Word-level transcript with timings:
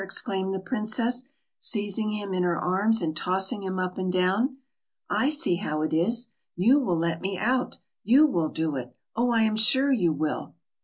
exclaimed 0.03 0.51
the 0.51 0.59
princess, 0.59 1.25
seizing 1.59 2.09
him 2.09 2.33
in 2.33 2.41
her 2.41 2.57
arms, 2.57 3.03
and 3.03 3.15
tossing 3.15 3.61
him 3.61 3.77
up 3.77 3.99
and 3.99 4.11
down. 4.11 4.57
"I 5.11 5.29
see 5.29 5.57
how 5.57 5.83
it 5.83 5.93
is: 5.93 6.29
you 6.55 6.79
will 6.79 6.97
let 6.97 7.21
me 7.21 7.37
out 7.37 7.77
you 8.03 8.25
will 8.25 8.49
do 8.49 8.75
it. 8.77 8.95
Oh, 9.15 9.29
I 9.29 9.43
am 9.43 9.55
sure 9.55 9.91
you 9.93 10.11
will!" 10.11 10.55